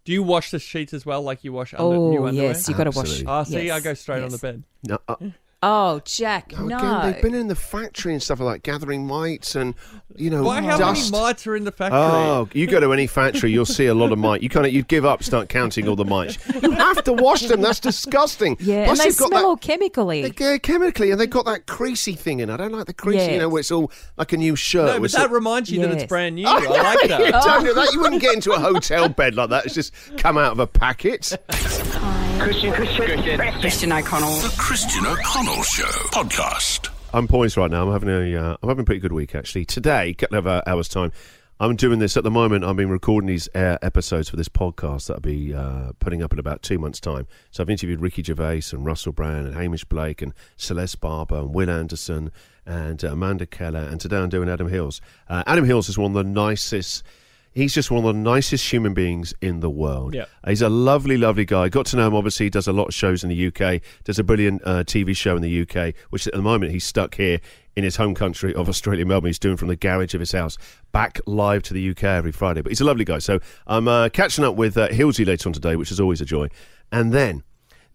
Do 0.06 0.14
you 0.14 0.24
wash 0.24 0.52
the 0.52 0.60
sheets 0.60 0.94
as 0.94 1.06
well, 1.06 1.22
like 1.24 1.44
you 1.44 1.52
wash 1.54 1.74
under, 1.74 1.84
Oh 1.84 2.10
new 2.12 2.26
underwear? 2.26 2.50
yes, 2.52 2.70
you 2.70 2.76
got 2.76 2.86
to 2.86 2.92
wash. 2.92 3.22
Absolutely. 3.22 3.28
Oh, 3.28 3.44
see, 3.44 3.66
yes, 3.66 3.76
I 3.78 3.80
go 3.84 3.94
straight 3.96 4.24
on 4.24 4.30
the 4.30 4.38
bed. 4.38 4.64
No, 4.88 4.98
uh, 5.08 5.16
Oh, 5.62 6.00
Jack, 6.06 6.54
no, 6.54 6.68
no. 6.68 6.78
again, 6.78 7.12
they've 7.12 7.22
been 7.22 7.36
in 7.36 7.48
the 7.50 7.56
factory 7.56 8.14
and 8.14 8.24
stuff 8.24 8.40
like 8.40 8.64
that, 8.64 8.72
gathering 8.72 9.06
mites 9.06 9.56
and 9.56 9.76
you 10.16 10.30
know 10.30 10.42
Why? 10.44 10.62
How 10.62 10.78
dust. 10.78 11.12
many 11.12 11.24
mites 11.24 11.46
are 11.48 11.56
in 11.56 11.66
the 11.66 11.72
factory? 11.74 12.00
Oh, 12.00 12.48
you 12.54 12.66
go 12.66 12.80
to 12.80 12.94
any 12.94 13.08
factory, 13.08 13.52
you'll 13.52 13.66
see 13.66 13.88
a 13.88 13.94
lot 13.94 14.14
of 14.14 14.20
mites. 14.20 14.42
You 14.42 14.48
kind 14.48 14.66
of 14.66 14.72
you'd 14.72 14.88
give 14.88 15.04
up, 15.04 15.22
start 15.22 15.50
counting 15.50 15.90
all 15.90 15.98
the 15.98 16.06
mites. 16.06 16.38
You 16.64 16.72
have 16.72 17.04
to 17.04 17.12
wash 17.14 17.42
them. 17.42 17.60
That's 17.60 17.82
disgusting. 17.82 18.56
yeah, 18.62 18.86
Plus 18.86 19.00
and 19.00 19.08
they 19.08 19.12
smell 19.12 19.30
that- 19.32 19.44
all 19.44 19.58
chemically. 19.58 20.22
They 20.22 20.30
go 20.30 20.58
chemically, 20.60 21.12
and 21.12 21.20
they've 21.20 21.30
got 21.30 21.44
that 21.46 21.66
creasy 21.68 22.14
thing 22.14 22.40
in. 22.40 22.50
I 22.50 22.56
don't 22.56 22.72
like 22.72 22.86
the 22.86 22.94
creasy, 22.94 23.34
you 23.34 23.40
know, 23.40 23.50
where 23.50 23.60
it's 23.60 23.72
all 23.72 23.92
like 24.18 24.32
a 24.32 24.38
new 24.38 24.56
shirt. 24.56 24.88
no, 24.96 25.00
but 25.02 25.12
that 25.12 25.28
all- 25.28 25.34
reminds 25.36 25.70
you 25.70 25.82
that 25.82 25.92
it's 25.92 26.06
brand 26.06 26.36
new. 26.36 26.46
Oh, 26.48 26.52
I 26.74 26.84
like 26.96 27.02
You 27.04 27.08
that. 27.10 27.44
don't 27.44 27.66
do 27.66 27.74
that. 27.74 27.92
You 27.92 28.00
wouldn't 28.00 28.22
get 28.22 28.34
into 28.34 28.54
a 28.54 28.60
hotel 28.60 29.10
bed 29.10 29.36
like 29.36 29.50
that. 29.50 29.66
It's 29.66 29.76
just 29.76 29.92
come 30.18 30.38
out 30.38 30.54
of 30.54 30.60
a 30.60 30.68
packet. 30.68 31.34
Christian, 32.40 32.72
Christian, 32.72 33.40
Christian 33.60 33.92
O'Connell. 33.92 34.34
The 34.40 34.56
Christian 34.58 35.06
O'Connell 35.06 35.62
Show 35.62 35.84
podcast. 36.12 36.90
I'm 37.14 37.28
poised 37.28 37.58
right 37.58 37.70
now. 37.70 37.86
I'm 37.86 37.92
having 37.92 38.10
a 38.10 38.36
uh, 38.36 38.58
I'm 38.64 38.70
having 38.70 38.84
a 38.84 38.86
pretty 38.86 39.02
good 39.02 39.12
week 39.12 39.36
actually. 39.36 39.66
Today, 39.66 40.14
couple 40.14 40.38
of 40.38 40.48
uh, 40.48 40.62
hours 40.66 40.88
time. 40.88 41.12
I'm 41.60 41.76
doing 41.76 42.00
this 42.00 42.16
at 42.16 42.24
the 42.24 42.32
moment. 42.32 42.64
I've 42.64 42.78
been 42.78 42.90
recording 42.90 43.28
these 43.28 43.50
uh, 43.54 43.78
episodes 43.82 44.30
for 44.30 44.38
this 44.38 44.48
podcast 44.48 45.08
that 45.08 45.16
I'll 45.16 45.20
be 45.20 45.54
uh, 45.54 45.92
putting 46.00 46.24
up 46.24 46.32
in 46.32 46.40
about 46.40 46.62
two 46.62 46.80
months' 46.80 47.02
time. 47.02 47.28
So 47.52 47.62
I've 47.62 47.70
interviewed 47.70 48.00
Ricky 48.00 48.24
Gervais 48.24 48.62
and 48.72 48.86
Russell 48.86 49.12
Brand 49.12 49.46
and 49.46 49.56
Hamish 49.58 49.84
Blake 49.84 50.22
and 50.22 50.34
Celeste 50.56 51.02
Barber 51.02 51.40
and 51.40 51.54
Wil 51.54 51.70
Anderson 51.70 52.32
and 52.66 53.04
uh, 53.04 53.12
Amanda 53.12 53.46
Keller. 53.48 53.82
And 53.82 54.00
today 54.00 54.16
I'm 54.16 54.30
doing 54.30 54.48
Adam 54.48 54.70
Hills. 54.70 55.02
Uh, 55.28 55.44
Adam 55.46 55.66
Hills 55.66 55.90
is 55.90 55.98
one 55.98 56.16
of 56.16 56.26
the 56.26 56.32
nicest. 56.32 57.04
He's 57.52 57.74
just 57.74 57.90
one 57.90 58.06
of 58.06 58.16
the 58.16 58.22
nicest 58.22 58.72
human 58.72 58.94
beings 58.94 59.34
in 59.42 59.60
the 59.60 59.70
world. 59.70 60.14
Yeah. 60.14 60.26
He's 60.48 60.62
a 60.62 60.70
lovely, 60.70 61.18
lovely 61.18 61.46
guy. 61.46 61.68
Got 61.70 61.88
to 61.88 61.98
know 61.98 62.08
him, 62.08 62.16
obviously. 62.16 62.46
He 62.46 62.50
does 62.52 62.68
a 62.68 62.74
lot 62.74 62.90
of 62.90 62.94
shows 62.94 63.24
in 63.24 63.30
the 63.30 63.48
UK. 63.48 63.82
Does 64.04 64.20
a 64.20 64.24
brilliant 64.24 64.62
uh, 64.66 64.84
TV 64.84 65.16
show 65.16 65.36
in 65.36 65.42
the 65.42 65.62
UK, 65.62 65.96
which 66.12 66.28
at 66.28 66.34
the 66.34 66.42
moment 66.42 66.72
he's 66.72 66.86
stuck 66.86 67.16
here 67.16 67.40
in 67.76 67.84
his 67.84 67.96
home 67.96 68.14
country 68.14 68.54
of 68.54 68.70
Australia, 68.70 69.06
Melbourne. 69.06 69.30
He's 69.30 69.40
doing 69.40 69.58
from 69.58 69.68
the 69.68 69.76
garage 69.76 70.14
of 70.14 70.20
his 70.20 70.32
house 70.32 70.58
back 70.92 71.20
live 71.26 71.64
to 71.64 71.74
the 71.74 71.90
UK 71.90 72.04
every 72.04 72.32
Friday. 72.32 72.62
But 72.62 72.72
he's 72.72 72.82
a 72.82 72.86
lovely 72.86 73.06
guy. 73.06 73.20
So 73.20 73.40
I'm 73.66 73.88
uh, 73.88 74.10
catching 74.10 74.46
up 74.46 74.56
with 74.56 74.78
uh, 74.78 74.90
Hilsey 74.90 75.26
later 75.26 75.50
on 75.50 75.54
today, 75.54 75.76
which 75.76 75.92
is 75.92 76.00
always 76.00 76.22
a 76.22 76.26
joy. 76.26 76.50
And 76.92 77.12
then 77.12 77.44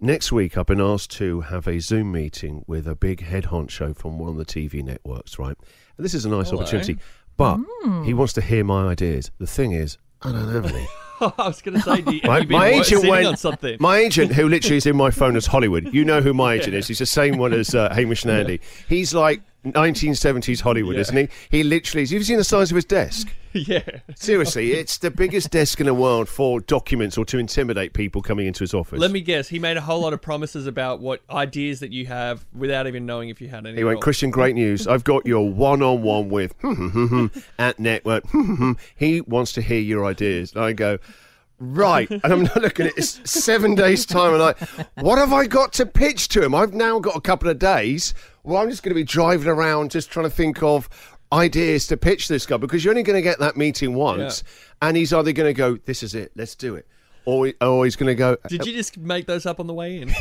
next 0.01 0.33
week, 0.33 0.59
I've 0.59 0.67
been 0.67 0.81
asked 0.81 1.11
to 1.13 1.43
have 1.43 1.69
a 1.69 1.79
Zoom 1.81 2.11
meeting 2.13 2.65
with 2.67 2.89
a 2.89 2.97
big 2.97 3.23
head 3.23 3.45
honcho 3.45 3.97
from 3.97 4.19
one 4.19 4.31
of 4.31 4.37
the 4.37 4.45
TV 4.45 4.83
networks, 4.83 5.39
right? 5.39 5.57
And 5.97 6.05
this 6.05 6.15
is 6.15 6.25
a 6.25 6.29
nice 6.29 6.51
Hello. 6.51 6.63
opportunity. 6.63 6.99
But 7.37 7.59
he 8.05 8.15
wants 8.15 8.33
to 8.35 8.41
hear 8.41 8.65
my 8.65 8.89
ideas. 8.89 9.31
The 9.39 9.47
thing 9.47 9.73
is, 9.73 9.99
I 10.23 10.33
don't 10.33 10.53
have 10.53 10.67
any. 10.67 10.87
I 11.21 11.33
was 11.47 11.63
going 11.63 11.81
to 11.81 11.83
say, 11.83 12.05
you, 12.13 12.21
My, 12.25 12.45
my 12.45 12.67
agent 12.69 13.07
went. 13.09 13.27
on 13.27 13.37
something? 13.37 13.77
My 13.81 13.99
agent, 13.99 14.33
who 14.33 14.49
literally 14.49 14.77
is 14.79 14.87
in 14.87 14.97
my 14.97 15.11
phone 15.11 15.37
as 15.37 15.47
Hollywood, 15.55 15.93
you 15.95 16.05
know 16.05 16.21
who 16.21 16.35
my 16.35 16.55
agent 16.55 16.75
is. 16.75 16.89
He's 16.89 16.99
the 16.99 17.07
same 17.07 17.39
one 17.39 17.53
as 17.53 17.75
uh, 17.75 17.93
Hamish 17.95 18.25
and 18.25 18.33
Andy. 18.33 18.61
He's 18.89 19.15
like, 19.15 19.41
1970s 19.65 20.61
Hollywood, 20.61 20.95
Yeah. 20.95 21.01
isn't 21.03 21.17
he? 21.17 21.29
He 21.51 21.63
literally 21.63 22.03
is. 22.03 22.13
You've 22.13 22.25
seen 22.25 22.37
the 22.37 22.45
size 22.45 22.71
of 22.71 22.75
his 22.77 22.85
desk? 22.85 23.33
yeah. 23.53 23.83
Seriously, 24.17 24.73
it's 24.73 24.99
the 24.99 25.11
biggest 25.11 25.51
desk 25.51 25.81
in 25.81 25.87
the 25.87 25.95
world 25.95 26.29
for 26.29 26.61
documents 26.61 27.17
or 27.17 27.25
to 27.27 27.39
intimidate 27.39 27.93
people 27.93 28.21
coming 28.21 28.47
into 28.47 28.61
his 28.61 28.75
office. 28.75 28.99
Let 28.99 29.11
me 29.13 29.21
guess. 29.21 29.49
He 29.49 29.59
made 29.59 29.77
a 29.77 29.81
whole 29.81 30.01
lot 30.01 30.13
of 30.13 30.21
promises 30.21 30.67
about 30.67 31.01
what 31.01 31.21
ideas 31.31 31.81
that 31.81 31.93
you 31.93 32.07
have 32.07 32.45
without 32.53 32.87
even 32.87 33.07
knowing 33.07 33.29
if 33.29 33.41
you 33.41 33.49
had 33.49 33.67
any. 33.67 33.77
He 33.77 33.85
went. 33.85 34.01
Christian, 34.01 34.31
great 34.31 34.55
news. 34.55 34.87
I've 34.87 35.05
got 35.05 35.25
your 35.27 35.49
one 35.49 35.83
on 35.83 36.03
one 36.03 36.29
with 36.29 36.55
at 37.59 37.79
network. 37.79 38.25
he 38.97 39.21
wants 39.21 39.53
to 39.53 39.63
hear 39.63 39.81
your 39.81 40.05
ideas. 40.05 40.53
And 40.53 40.65
I 40.65 40.73
go, 40.73 40.99
right. 41.61 42.11
And 42.11 42.25
I'm 42.25 42.43
not 42.43 42.61
looking 42.61 42.87
at 42.87 42.93
it. 42.93 42.99
It's 42.99 43.31
seven 43.31 43.75
days' 43.77 44.05
time. 44.05 44.35
And 44.35 44.43
I, 44.43 44.55
what 45.01 45.19
have 45.19 45.33
I 45.33 45.47
got 45.47 45.73
to 45.75 45.87
pitch 45.87 46.29
to 46.31 46.43
him? 46.45 46.55
I've 46.55 46.75
now 46.75 46.99
got 46.99 47.17
a 47.17 47.21
couple 47.21 47.49
of 47.49 47.59
days. 47.61 48.15
Well, 48.45 48.61
I'm 48.63 48.69
just 48.71 48.83
going 48.83 48.91
to 48.91 48.95
be 48.95 49.05
driving 49.05 49.49
around 49.49 49.91
just 49.91 50.11
trying 50.11 50.27
to 50.27 50.31
think 50.31 50.63
of 50.63 50.89
ideas 51.33 51.87
to 51.89 51.97
pitch 51.97 52.29
this 52.29 52.47
guy 52.47 52.59
because 52.59 52.85
you're 52.85 52.93
only 52.93 53.03
going 53.03 53.17
to 53.17 53.23
get 53.23 53.39
that 53.39 53.57
meeting 53.57 53.95
once. 53.95 54.45
And 54.83 54.97
he's 54.97 55.13
either 55.13 55.33
going 55.33 55.49
to 55.49 55.55
go, 55.55 55.77
this 55.77 56.03
is 56.03 56.15
it, 56.15 56.31
let's 56.37 56.55
do 56.55 56.75
it. 56.77 56.87
Or 57.27 57.47
he's 57.85 57.97
going 57.97 58.09
to 58.09 58.15
go, 58.15 58.37
Did 58.49 58.67
you 58.67 58.73
just 58.75 58.99
make 58.99 59.27
those 59.27 59.47
up 59.47 59.59
on 59.59 59.67
the 59.67 59.73
way 59.73 60.01
in? 60.01 60.09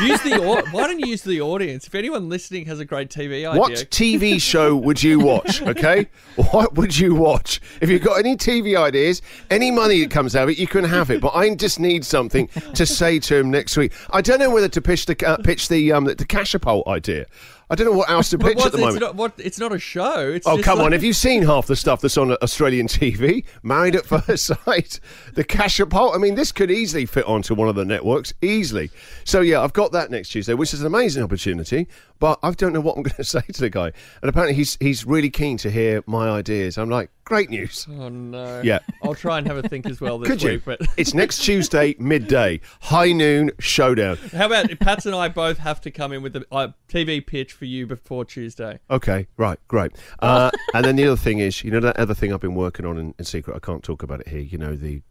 use 0.00 0.22
the 0.22 0.64
why 0.70 0.86
don't 0.86 0.98
you 0.98 1.06
use 1.06 1.22
the 1.22 1.40
audience? 1.40 1.86
If 1.86 1.94
anyone 1.94 2.28
listening 2.28 2.64
has 2.66 2.80
a 2.80 2.84
great 2.84 3.10
TV 3.10 3.46
idea, 3.48 3.58
What 3.58 3.72
TV 3.72 4.40
show 4.40 4.74
would 4.74 5.02
you 5.02 5.20
watch? 5.20 5.60
Okay, 5.62 6.08
what 6.50 6.74
would 6.76 6.96
you 6.96 7.14
watch? 7.14 7.60
If 7.80 7.90
you've 7.90 8.02
got 8.02 8.18
any 8.18 8.36
TV 8.36 8.78
ideas, 8.78 9.20
any 9.50 9.70
money 9.70 10.00
that 10.00 10.10
comes 10.10 10.34
out 10.34 10.44
of 10.44 10.50
it, 10.50 10.58
you 10.58 10.66
can 10.66 10.84
have 10.84 11.10
it. 11.10 11.20
But 11.20 11.34
I 11.34 11.54
just 11.54 11.78
need 11.78 12.04
something 12.04 12.48
to 12.74 12.86
say 12.86 13.18
to 13.20 13.36
him 13.36 13.50
next 13.50 13.76
week. 13.76 13.92
I 14.10 14.22
don't 14.22 14.38
know 14.38 14.50
whether 14.50 14.68
to 14.68 14.80
pitch 14.80 15.06
the 15.06 15.26
uh, 15.26 15.36
pitch 15.38 15.68
the 15.68 15.92
um, 15.92 16.04
the 16.04 16.26
catapult 16.26 16.86
idea. 16.86 17.26
I 17.70 17.76
don't 17.76 17.86
know 17.86 17.96
what 17.96 18.10
else 18.10 18.30
to 18.30 18.38
pitch 18.38 18.58
at 18.58 18.72
the 18.72 18.78
it's 18.78 18.84
moment. 18.84 19.00
Not, 19.00 19.14
what, 19.14 19.32
it's 19.38 19.58
not 19.60 19.72
a 19.72 19.78
show. 19.78 20.28
It's 20.28 20.46
Oh 20.46 20.60
come 20.60 20.78
like- 20.78 20.86
on! 20.86 20.92
Have 20.92 21.04
you 21.04 21.12
seen 21.12 21.42
half 21.42 21.66
the 21.66 21.76
stuff 21.76 22.00
that's 22.00 22.18
on 22.18 22.32
Australian 22.42 22.88
TV? 22.88 23.44
Married 23.62 23.94
at 23.94 24.04
First 24.06 24.46
Sight, 24.64 24.98
the 25.34 25.44
catapult. 25.44 26.14
I 26.14 26.18
mean, 26.18 26.34
this 26.34 26.50
could 26.50 26.70
easily 26.70 27.06
fit 27.06 27.24
onto 27.26 27.54
one 27.54 27.68
of 27.68 27.76
the 27.76 27.84
networks, 27.84 28.32
easily. 28.42 28.90
So 29.24 29.40
yeah, 29.40 29.62
I've 29.62 29.72
got 29.72 29.92
that 29.92 30.10
next 30.10 30.30
Tuesday, 30.30 30.54
which 30.54 30.74
is 30.74 30.80
an 30.80 30.86
amazing 30.88 31.22
opportunity. 31.22 31.86
But 32.18 32.38
I 32.42 32.50
don't 32.50 32.72
know 32.72 32.80
what 32.80 32.96
I'm 32.96 33.02
going 33.04 33.14
to 33.16 33.24
say 33.24 33.40
to 33.40 33.60
the 33.60 33.70
guy. 33.70 33.92
And 34.20 34.28
apparently, 34.28 34.54
he's 34.56 34.76
he's 34.80 35.06
really 35.06 35.30
keen 35.30 35.56
to 35.58 35.70
hear 35.70 36.02
my 36.06 36.28
ideas. 36.28 36.76
I'm 36.76 36.90
like, 36.90 37.10
great 37.30 37.48
news. 37.48 37.86
Oh 37.88 38.08
no. 38.08 38.60
Yeah. 38.62 38.80
I'll 39.02 39.14
try 39.14 39.38
and 39.38 39.46
have 39.46 39.56
a 39.56 39.66
think 39.68 39.86
as 39.86 40.00
well 40.00 40.18
this 40.18 40.28
Could 40.28 40.42
you? 40.42 40.50
week. 40.50 40.62
But 40.64 40.80
It's 40.96 41.14
next 41.14 41.38
Tuesday, 41.44 41.94
midday, 41.98 42.60
high 42.82 43.12
noon 43.12 43.52
showdown. 43.60 44.16
how 44.32 44.46
about 44.46 44.68
Pats 44.80 45.06
and 45.06 45.14
I 45.14 45.28
both 45.28 45.58
have 45.58 45.80
to 45.82 45.90
come 45.92 46.12
in 46.12 46.22
with 46.22 46.34
a 46.36 46.44
uh, 46.52 46.68
TV 46.88 47.24
pitch 47.24 47.52
for 47.52 47.64
you 47.66 47.86
before 47.86 48.24
Tuesday? 48.24 48.80
Okay, 48.90 49.28
right, 49.36 49.58
great. 49.68 49.92
Uh, 50.18 50.50
and 50.74 50.84
then 50.84 50.96
the 50.96 51.06
other 51.06 51.16
thing 51.16 51.38
is, 51.38 51.62
you 51.62 51.70
know, 51.70 51.80
that 51.80 51.96
other 51.96 52.14
thing 52.14 52.32
I've 52.34 52.40
been 52.40 52.56
working 52.56 52.84
on 52.84 52.98
in, 52.98 53.14
in 53.18 53.24
secret. 53.24 53.54
I 53.56 53.60
can't 53.60 53.82
talk 53.84 54.02
about 54.02 54.20
it 54.20 54.28
here. 54.28 54.40
You 54.40 54.58
know, 54.58 54.74
the 54.74 55.02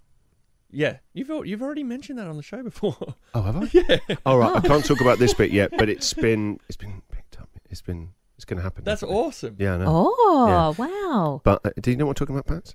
Yeah, 0.70 0.98
you've 1.14 1.30
you've 1.48 1.62
already 1.62 1.84
mentioned 1.84 2.20
that 2.20 2.28
on 2.28 2.36
the 2.36 2.44
show 2.44 2.62
before. 2.62 2.98
Oh, 3.34 3.42
have 3.42 3.56
I? 3.56 3.70
Yeah. 3.74 4.16
All 4.26 4.38
right. 4.38 4.56
I 4.58 4.60
can't 4.60 4.84
talk 4.86 5.00
about 5.00 5.20
this 5.20 5.34
bit 5.34 5.52
yet, 5.52 5.72
but 5.78 5.88
it's 5.90 6.14
been 6.14 6.60
it's 6.68 6.78
been 6.78 7.02
picked 7.12 7.40
up. 7.40 7.50
It's 7.70 7.82
been 7.82 8.10
it's 8.40 8.46
going 8.46 8.56
to 8.56 8.64
happen. 8.64 8.86
That's 8.86 9.02
definitely. 9.02 9.22
awesome. 9.22 9.56
Yeah, 9.60 9.74
I 9.74 9.78
know. 9.80 9.86
Oh, 9.90 10.76
wow. 10.78 11.42
But 11.44 11.60
uh, 11.66 11.72
do 11.82 11.92
you 11.92 11.98
know 11.98 12.06
what 12.06 12.12
I'm 12.12 12.26
talking 12.26 12.38
about, 12.38 12.46
Pats? 12.48 12.74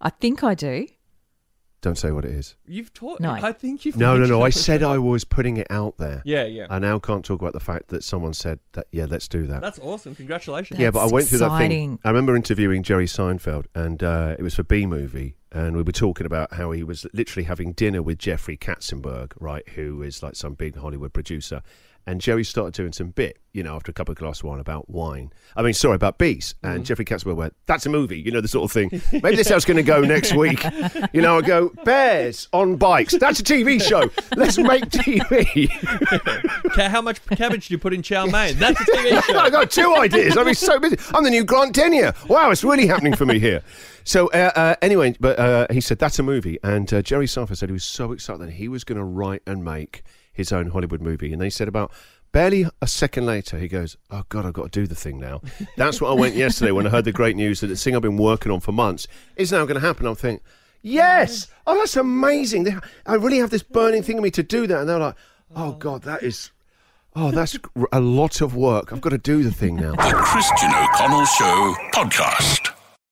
I 0.00 0.08
think 0.08 0.42
I 0.42 0.54
do. 0.54 0.86
Don't 1.82 1.98
say 1.98 2.10
what 2.10 2.24
it 2.24 2.30
is. 2.30 2.56
You've 2.66 2.90
taught. 2.94 3.20
No. 3.20 3.32
I 3.32 3.52
think 3.52 3.84
you've. 3.84 3.98
No, 3.98 4.16
no, 4.16 4.24
no. 4.24 4.40
I 4.40 4.48
said. 4.48 4.82
I 4.82 4.96
was 4.96 5.24
putting 5.24 5.58
it 5.58 5.66
out 5.68 5.98
there. 5.98 6.22
Yeah, 6.24 6.44
yeah. 6.44 6.68
I 6.70 6.78
now 6.78 6.98
can't 6.98 7.22
talk 7.22 7.42
about 7.42 7.52
the 7.52 7.60
fact 7.60 7.88
that 7.88 8.02
someone 8.02 8.32
said 8.32 8.60
that. 8.72 8.86
Yeah, 8.92 9.04
let's 9.10 9.28
do 9.28 9.46
that. 9.46 9.60
That's 9.60 9.78
awesome. 9.78 10.14
Congratulations. 10.14 10.80
yeah, 10.80 10.90
but 10.90 11.00
I 11.00 11.02
That's 11.02 11.12
went 11.12 11.28
through 11.28 11.38
that 11.40 11.58
thing. 11.58 11.98
I 12.02 12.08
remember 12.08 12.34
interviewing 12.34 12.82
Jerry 12.82 13.06
Seinfeld, 13.06 13.66
and 13.74 14.02
uh, 14.02 14.36
it 14.38 14.42
was 14.42 14.54
for 14.54 14.62
Bee 14.62 14.86
Movie, 14.86 15.36
and 15.52 15.76
we 15.76 15.82
were 15.82 15.92
talking 15.92 16.26
about 16.26 16.52
how 16.54 16.70
he 16.70 16.82
was 16.82 17.06
literally 17.12 17.44
having 17.44 17.72
dinner 17.72 18.02
with 18.02 18.18
Jeffrey 18.18 18.56
Katzenberg, 18.56 19.32
right, 19.40 19.68
who 19.70 20.02
is 20.02 20.22
like 20.22 20.36
some 20.36 20.54
big 20.54 20.76
Hollywood 20.76 21.12
producer. 21.12 21.62
And 22.06 22.20
Jerry 22.20 22.44
started 22.44 22.72
doing 22.72 22.92
some 22.92 23.08
bit, 23.10 23.38
you 23.52 23.62
know, 23.62 23.76
after 23.76 23.90
a 23.90 23.92
couple 23.92 24.12
of 24.12 24.18
glasses 24.18 24.40
of 24.40 24.46
wine 24.46 24.58
about 24.58 24.88
wine. 24.88 25.32
I 25.54 25.62
mean, 25.62 25.74
sorry, 25.74 25.96
about 25.96 26.16
bees. 26.16 26.54
And 26.62 26.84
Jeffrey 26.84 27.04
Katzenberg 27.04 27.36
went, 27.36 27.54
"That's 27.66 27.84
a 27.84 27.90
movie," 27.90 28.18
you 28.18 28.30
know, 28.30 28.40
the 28.40 28.48
sort 28.48 28.64
of 28.64 28.72
thing. 28.72 29.02
Maybe 29.12 29.36
this 29.36 29.50
it's 29.50 29.66
going 29.66 29.76
to 29.76 29.82
go 29.82 30.00
next 30.00 30.34
week. 30.34 30.64
You 31.12 31.22
know, 31.22 31.38
I 31.38 31.42
go, 31.42 31.70
"Bears 31.84 32.48
on 32.52 32.76
bikes." 32.76 33.16
That's 33.18 33.40
a 33.40 33.42
TV 33.42 33.82
show. 33.82 34.10
Let's 34.36 34.56
make 34.58 34.84
TV. 34.86 35.68
How 36.76 37.02
much 37.02 37.24
cabbage 37.26 37.68
do 37.68 37.74
you 37.74 37.78
put 37.78 37.92
in 37.92 38.02
chow 38.02 38.26
mein? 38.26 38.56
That's 38.56 38.80
a 38.80 38.84
TV 38.84 39.22
show. 39.24 39.38
I 39.40 39.50
got 39.50 39.70
two 39.70 39.94
ideas. 39.96 40.36
Be 40.36 40.54
so 40.54 40.78
busy. 40.78 40.96
I'm 41.12 41.24
the 41.24 41.30
new 41.30 41.44
Grant 41.44 41.74
Denyer. 41.74 42.14
Wow, 42.28 42.50
it's 42.50 42.64
really 42.64 42.86
happening 42.86 43.14
for 43.14 43.26
me 43.26 43.38
here. 43.38 43.62
So 44.04 44.28
uh, 44.28 44.50
uh, 44.54 44.74
anyway, 44.82 45.14
but 45.20 45.38
uh, 45.40 45.66
he 45.70 45.80
said 45.80 45.98
that's 45.98 46.18
a 46.18 46.22
movie, 46.22 46.58
and 46.62 46.92
uh, 46.92 47.00
Jerry 47.02 47.26
Seinfeld 47.26 47.56
said 47.56 47.70
he 47.70 47.72
was 47.72 47.84
so 47.84 48.12
excited 48.12 48.46
that 48.46 48.52
he 48.52 48.68
was 48.68 48.84
going 48.84 48.98
to 48.98 49.04
write 49.04 49.42
and 49.46 49.64
make 49.64 50.02
his 50.32 50.52
own 50.52 50.68
Hollywood 50.68 51.00
movie, 51.00 51.32
and 51.32 51.40
they 51.40 51.50
said 51.50 51.68
about. 51.68 51.92
Barely 52.32 52.64
a 52.80 52.86
second 52.86 53.26
later, 53.26 53.58
he 53.58 53.66
goes, 53.66 53.96
"Oh 54.08 54.22
God, 54.28 54.46
I've 54.46 54.52
got 54.52 54.70
to 54.72 54.80
do 54.80 54.86
the 54.86 54.94
thing 54.94 55.18
now." 55.18 55.40
That's 55.76 56.00
what 56.00 56.12
I 56.12 56.14
went 56.14 56.36
yesterday 56.36 56.70
when 56.70 56.86
I 56.86 56.90
heard 56.90 57.04
the 57.04 57.10
great 57.10 57.34
news 57.34 57.58
that 57.58 57.66
the 57.66 57.74
thing 57.74 57.96
I've 57.96 58.02
been 58.02 58.16
working 58.16 58.52
on 58.52 58.60
for 58.60 58.70
months 58.70 59.08
is 59.34 59.50
now 59.50 59.64
going 59.64 59.80
to 59.80 59.84
happen. 59.84 60.06
I'm 60.06 60.14
thinking, 60.14 60.44
"Yes, 60.80 61.48
oh, 61.66 61.74
that's 61.74 61.96
amazing! 61.96 62.80
I 63.04 63.14
really 63.14 63.38
have 63.38 63.50
this 63.50 63.64
burning 63.64 64.04
thing 64.04 64.18
in 64.18 64.22
me 64.22 64.30
to 64.30 64.44
do 64.44 64.68
that." 64.68 64.78
And 64.78 64.88
they're 64.88 65.00
like, 65.00 65.16
"Oh 65.56 65.72
God, 65.72 66.02
that 66.02 66.22
is, 66.22 66.52
oh, 67.16 67.32
that's 67.32 67.58
a 67.90 67.98
lot 67.98 68.40
of 68.40 68.54
work. 68.54 68.92
I've 68.92 69.00
got 69.00 69.10
to 69.10 69.18
do 69.18 69.42
the 69.42 69.50
thing 69.50 69.74
now." 69.74 69.96
The 69.96 70.14
Christian 70.14 70.70
O'Connell 70.72 71.24
Show 71.24 71.74
podcast. 71.92 72.69